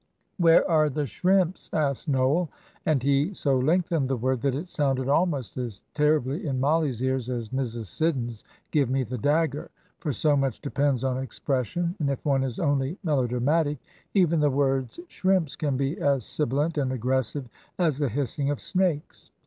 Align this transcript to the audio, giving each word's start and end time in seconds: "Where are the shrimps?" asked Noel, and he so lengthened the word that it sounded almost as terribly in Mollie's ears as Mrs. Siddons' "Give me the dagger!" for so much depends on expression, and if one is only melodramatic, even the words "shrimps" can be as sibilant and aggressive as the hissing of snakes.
"Where 0.37 0.67
are 0.67 0.89
the 0.89 1.05
shrimps?" 1.05 1.69
asked 1.71 2.07
Noel, 2.09 2.49
and 2.87 3.03
he 3.03 3.35
so 3.35 3.59
lengthened 3.59 4.09
the 4.09 4.17
word 4.17 4.41
that 4.41 4.55
it 4.55 4.67
sounded 4.71 5.07
almost 5.07 5.57
as 5.57 5.83
terribly 5.93 6.47
in 6.47 6.59
Mollie's 6.59 7.03
ears 7.03 7.29
as 7.29 7.49
Mrs. 7.49 7.85
Siddons' 7.85 8.43
"Give 8.71 8.89
me 8.89 9.03
the 9.03 9.19
dagger!" 9.19 9.69
for 9.99 10.11
so 10.11 10.35
much 10.35 10.59
depends 10.59 11.03
on 11.03 11.19
expression, 11.19 11.93
and 11.99 12.09
if 12.09 12.25
one 12.25 12.43
is 12.43 12.57
only 12.57 12.97
melodramatic, 13.03 13.77
even 14.15 14.39
the 14.39 14.49
words 14.49 14.99
"shrimps" 15.07 15.55
can 15.55 15.77
be 15.77 15.99
as 16.01 16.25
sibilant 16.25 16.79
and 16.79 16.91
aggressive 16.91 17.47
as 17.77 17.99
the 17.99 18.09
hissing 18.09 18.49
of 18.49 18.59
snakes. 18.59 19.29